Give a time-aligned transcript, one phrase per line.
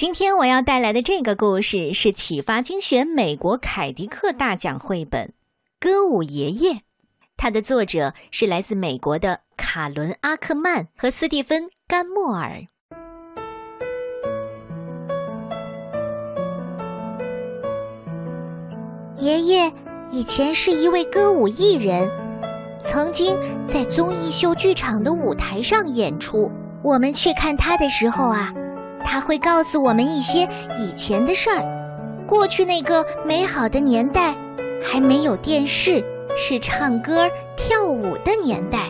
[0.00, 5.26] 今天我要带来的这个故事是启发精选美国凯迪克大奖绘本
[5.78, 6.72] 《歌舞爷爷》，
[7.36, 12.62] 它的作者是来自美国的卡伦·阿克曼和斯蒂芬·甘莫尔。
[19.16, 19.70] 爷爷
[20.08, 22.10] 以前是一位歌舞艺人，
[22.80, 23.36] 曾经
[23.68, 26.50] 在综艺秀剧场的舞台上演出。
[26.82, 28.54] 我们去看他的时候啊，
[29.10, 30.48] 他会告诉我们一些
[30.78, 31.64] 以前的事儿。
[32.28, 34.36] 过去那个美好的年代，
[34.80, 36.04] 还没有电视，
[36.36, 38.88] 是唱歌跳舞的年代。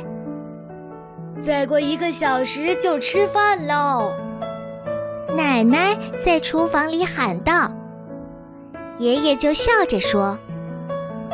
[1.41, 4.13] 再过一个小时就吃饭喽，
[5.35, 7.73] 奶奶在厨房里喊道。
[8.99, 10.39] 爷爷就笑着说：“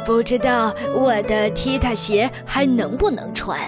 [0.07, 3.59] 不知道我的踢踏鞋还能不能穿。”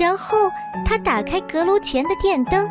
[0.00, 0.38] 然后
[0.86, 2.66] 他打开阁楼前的电灯，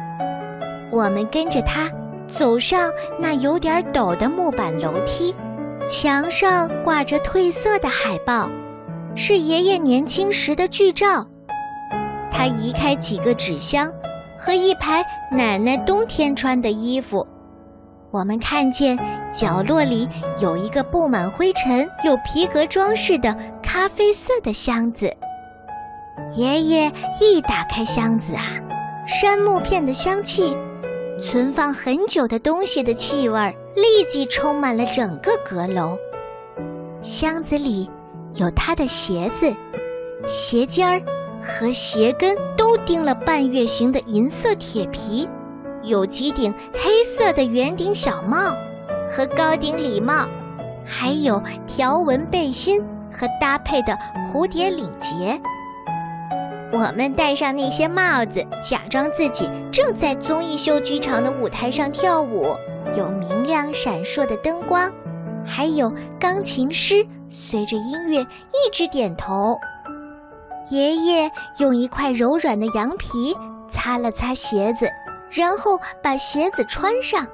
[0.94, 1.92] 我们跟着他
[2.28, 5.34] 走上那有点陡的木板楼梯。
[5.90, 8.48] 墙上挂着褪色的海报，
[9.16, 11.28] 是爷爷年轻时的剧照。
[12.32, 13.92] 他移开几个纸箱
[14.38, 17.28] 和一排奶奶冬天穿的衣服。
[18.12, 18.98] 我们看见
[19.32, 20.08] 角落里
[20.40, 25.12] 有一个布满灰尘、有皮革装饰的咖啡色的箱子。
[26.38, 28.46] 爷爷一打开箱子啊，
[29.08, 30.56] 杉木片的香气、
[31.22, 35.98] 存放很久的东西的气味立即充满了整个阁楼。
[37.02, 37.90] 箱子里
[38.36, 39.54] 有他的鞋子、
[40.28, 41.02] 鞋尖儿
[41.42, 45.28] 和鞋跟都钉了半月形的银色铁皮。
[45.84, 48.56] 有几顶黑色的圆顶小帽
[49.12, 50.26] 和高顶礼帽，
[50.86, 53.94] 还有条纹背心和搭配的
[54.32, 55.38] 蝴蝶领结。
[56.72, 62.56] 我们戴上那些帽子，假装自己正在综艺秀剧场的舞台上跳舞。
[62.96, 64.92] 有明亮闪烁的灯光，
[65.44, 69.58] 还有钢琴师随着音乐一直点头。
[70.70, 73.36] 爷爷用一块柔软的羊皮
[73.68, 74.88] 擦了擦鞋子。
[75.32, 77.26] 然后把鞋子穿上，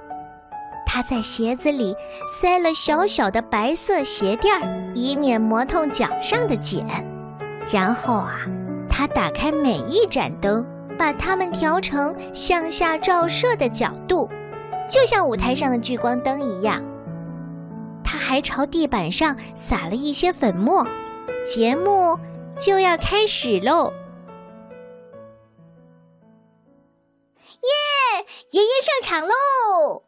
[0.85, 1.93] 他在鞋子里
[2.41, 6.85] 塞了小小的白色鞋垫儿，以免磨痛脚上的茧。
[7.69, 8.39] 然后啊，
[8.89, 10.65] 他打开每一盏灯，
[10.99, 14.29] 把它们调成向下照射的角度，
[14.89, 16.83] 就像舞台上的聚光灯一样。
[18.03, 20.85] 他还朝地板上撒了一些粉末，
[21.45, 22.19] 节目
[22.59, 23.93] 就要开始喽。
[27.61, 28.25] 耶！
[28.51, 30.03] 爷爷上场喽！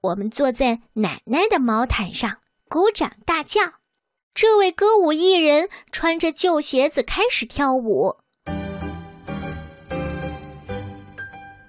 [0.00, 3.60] 我们坐在奶奶的毛毯上，鼓掌大叫。
[4.34, 8.23] 这位歌舞艺人穿着旧鞋子开始跳舞。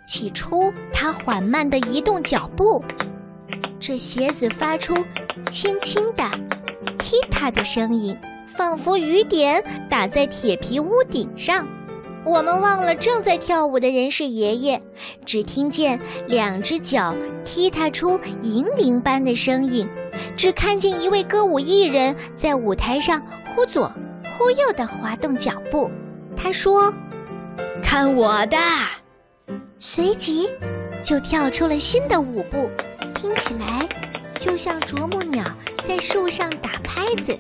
[0.06, 2.84] 起初，他缓慢地移动脚步，
[3.80, 4.96] 这鞋子发出
[5.50, 6.24] 轻轻的
[7.00, 11.68] 踢踏的声音，仿佛雨点打在铁皮屋顶上。
[12.24, 14.82] 我们忘了正在跳舞的人是爷爷，
[15.26, 19.88] 只听见两只脚踢踏出银铃般的声音，
[20.36, 23.92] 只看见一位歌舞艺人在舞台上忽左
[24.38, 25.90] 忽右地滑动脚步。
[26.36, 26.92] 他说
[27.82, 28.58] ：“看我的！”
[29.88, 30.50] 随即
[31.00, 32.72] 就跳出了新的舞步，
[33.14, 33.88] 听起来
[34.40, 35.46] 就像啄木鸟
[35.84, 37.38] 在树上打拍子。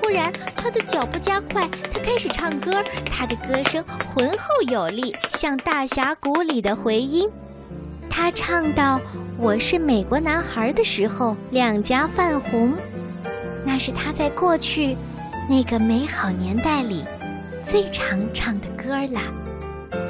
[0.00, 2.82] 忽然，他的脚步加快，他开始唱歌。
[3.08, 7.30] 他的歌声浑厚有力，像大峡谷里的回音。
[8.10, 9.00] 他唱到
[9.38, 12.76] “我是美国男孩”的时候，两颊泛红。
[13.64, 14.96] 那是他在过去
[15.48, 17.04] 那个美好年代里
[17.62, 19.20] 最常唱的歌了。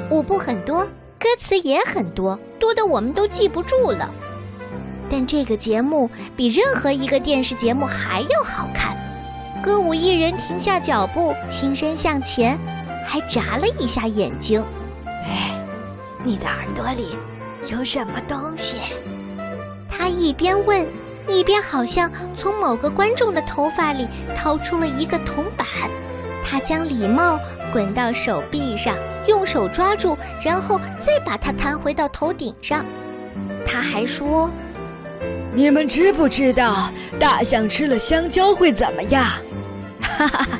[0.09, 0.85] 舞步很多，
[1.21, 4.11] 歌词也很多，多的我们都记不住了。
[5.07, 8.97] 但这个节目比任何一个电视节目还要好看。
[9.63, 12.59] 歌舞艺人停下脚步，轻身向前，
[13.05, 14.65] 还眨了一下眼睛。
[15.05, 15.63] 哎，
[16.23, 17.15] 你的耳朵里
[17.71, 18.77] 有什么东西？
[19.87, 20.87] 他一边问，
[21.27, 25.67] 一边好像从某个观众的头发里掏出了一个铜板。
[26.43, 27.39] 他将礼帽
[27.71, 28.97] 滚到手臂上，
[29.27, 32.85] 用手抓住，然后再把它弹回到头顶上。
[33.65, 34.49] 他还说
[35.53, 36.89] ：“你们知不知道
[37.19, 39.25] 大象吃了香蕉会怎么样？”
[40.01, 40.59] 哈哈哈，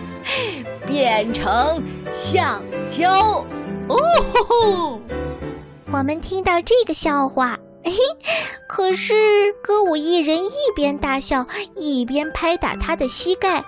[0.86, 3.44] 变成橡胶
[3.88, 3.98] 哦！
[4.34, 5.02] 吼吼！
[5.92, 7.92] 我们听到这个笑话，嘿，
[8.70, 9.14] 可是
[9.62, 13.64] 歌舞艺人一边大笑，一边拍打他的膝盖，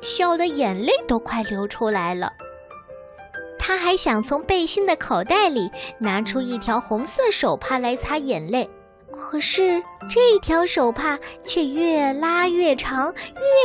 [0.00, 2.32] 笑得眼泪都快流出来了。
[3.68, 8.66] 他还想从背心的口袋里拿出一条红色手帕来擦眼泪，
[9.12, 13.12] 可是这条手帕却越拉越长，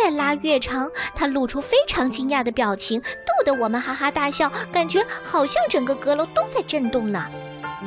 [0.04, 0.92] 越拉越长。
[1.16, 7.26] 他露出非常惊讶的表情，逗得我们哈哈大笑，感觉好像整个阁楼都在震动呢。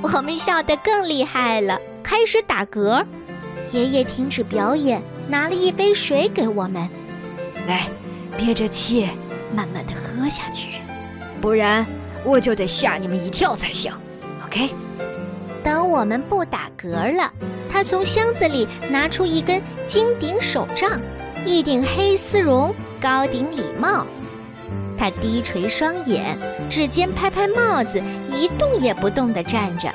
[0.03, 3.05] 我们笑得更厉害了，开始打嗝。
[3.73, 6.89] 爷爷停止表演，拿了一杯水给我们，
[7.67, 7.91] 来，
[8.39, 9.07] 憋着气，
[9.55, 10.71] 慢慢的喝下去，
[11.43, 11.87] 不然
[12.25, 13.93] 我就得吓你们一跳才行。
[14.47, 14.71] OK。
[15.63, 17.33] 等我们不打嗝了，
[17.69, 21.01] 他从箱子里拿出一根金顶手杖，
[21.45, 24.07] 一顶黑丝绒高顶礼帽。
[24.97, 26.39] 他低垂双眼，
[26.71, 28.01] 指尖拍拍帽子，
[28.33, 29.93] 一动也不动地站着。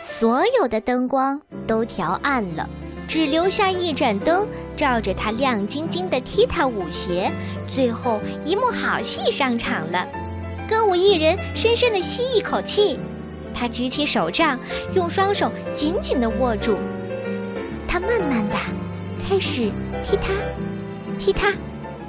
[0.00, 2.66] 所有的灯光都调暗了，
[3.06, 7.30] 只留下一盏灯照着他亮晶晶的踢踏舞鞋。
[7.68, 10.08] 最后一幕好戏上场了，
[10.68, 13.00] 歌舞艺人深深地吸一口气。
[13.54, 14.60] 他举起手杖，
[14.92, 16.76] 用双手紧紧地握住。
[17.88, 18.54] 他慢慢的
[19.26, 19.72] 开始
[20.04, 20.32] 踢踏，
[21.18, 21.54] 踢踏。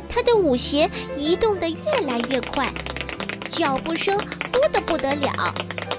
[0.10, 2.72] 他的舞鞋移动得越来越快，
[3.48, 4.18] 脚步声
[4.52, 5.54] 多得不得了，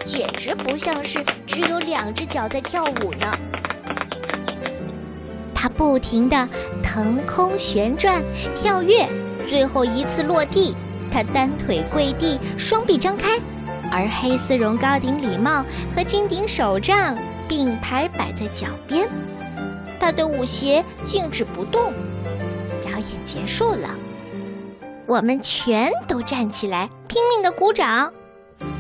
[0.05, 3.33] 简直不像是只有两只脚在跳舞呢。
[5.55, 6.49] 他不停地
[6.83, 8.23] 腾空旋转、
[8.55, 9.09] 跳跃，
[9.49, 10.75] 最后一次落地，
[11.11, 13.39] 他单腿跪地，双臂张开。
[13.93, 15.65] 而黑丝绒高顶礼帽
[15.95, 17.19] 和金顶手杖
[17.49, 19.09] 并排摆在脚边，
[19.99, 21.93] 他的舞鞋静止不动。
[22.83, 23.91] 表演结束了，
[25.07, 28.13] 我们全都站起来，拼命的鼓掌。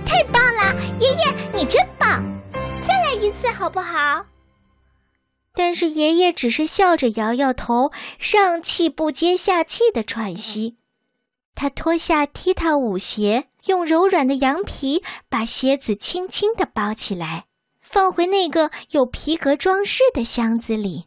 [0.06, 2.22] 太棒了，爷爷，你真棒！
[2.86, 4.26] 再来一次好不好？
[5.54, 10.76] 但是爷爷只是笑着摇摇头，上气不接下气的喘息。
[11.60, 13.44] 他脱下踢踏舞鞋。
[13.66, 17.44] 用柔软的羊皮把鞋子轻轻地包起来，
[17.82, 21.04] 放回那个有皮革装饰的箱子里。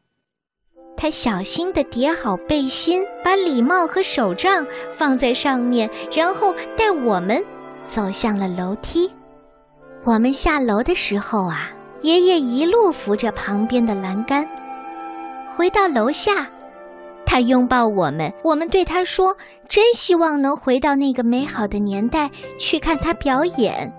[0.95, 7.43] 他小心地叠好背心，把礼帽和手杖放在上面，然后带我们
[7.83, 9.11] 走向了楼梯。
[10.03, 11.71] 我们下楼的时候啊，
[12.01, 14.47] 爷爷一路扶着旁边的栏杆。
[15.57, 16.47] 回到楼下。
[17.33, 19.35] 他拥抱我们，我们对他说
[19.67, 23.91] ：“真希望能回到那个美好的年代去看他表演，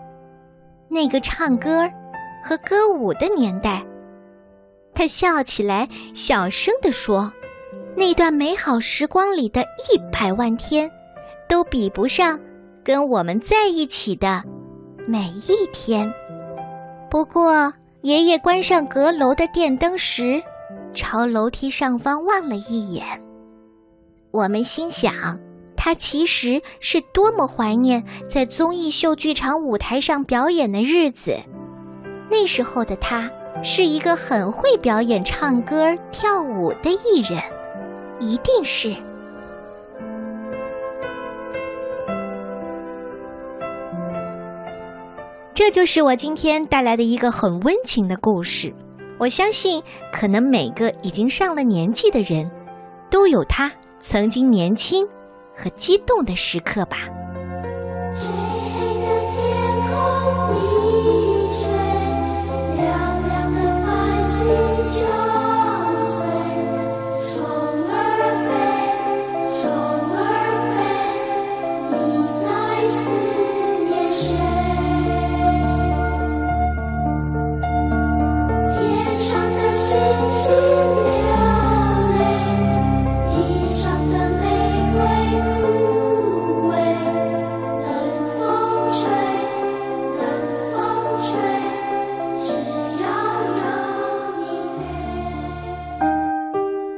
[0.89, 1.91] 那个唱歌
[2.45, 3.85] 和歌舞的年代。”
[4.95, 7.33] 他笑起来，小声地说
[7.99, 10.89] ：“那段美好时光里的一百万天，
[11.49, 12.39] 都比不上
[12.85, 14.45] 跟我们在一起的
[15.09, 16.09] 每一天。”
[17.11, 20.41] 不过，爷爷关上阁楼的电灯时，
[20.95, 23.05] 朝楼梯上方望了一眼。
[24.31, 25.39] 我们心想，
[25.77, 31.37] 他其实是多么怀念在综艺秀剧场舞台上表演的日子。
[32.31, 33.31] 那时候的他
[33.63, 37.43] 是一个很会表演、唱歌、跳舞的艺人，
[38.19, 38.97] 一定是。
[45.55, 48.75] 这就是我今天带来的一个很温情的故事。
[49.19, 49.83] 我相信，
[50.13, 52.51] 可能每个已经上了年纪的人，
[53.11, 53.71] 都有他。
[54.01, 55.09] 曾经年轻
[55.57, 56.99] 和激动的时刻吧。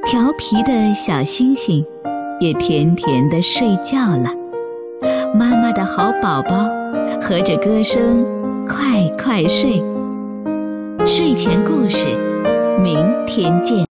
[0.05, 1.85] 调皮的小星星
[2.39, 4.29] 也甜甜的睡觉了，
[5.37, 6.69] 妈妈的好宝宝
[7.19, 8.25] 和着歌声
[8.65, 9.83] 快快睡。
[11.05, 12.07] 睡前故事，
[12.81, 13.86] 明天见。